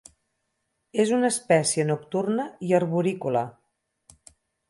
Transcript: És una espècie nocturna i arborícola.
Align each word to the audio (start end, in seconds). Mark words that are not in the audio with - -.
És 1.03 1.11
una 1.17 1.29
espècie 1.33 1.85
nocturna 1.91 2.47
i 2.69 2.73
arborícola. 2.79 3.47